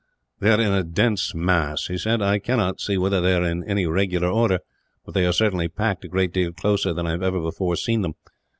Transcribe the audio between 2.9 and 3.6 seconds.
whether they are